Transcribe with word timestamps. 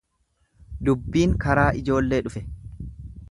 Dubbiin 0.87 1.35
karaa 1.45 1.67
ijoollee 1.83 2.21
dhufe. 2.29 2.45